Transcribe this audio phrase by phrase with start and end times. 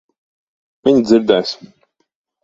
[0.87, 1.51] Viņa dzirdēs.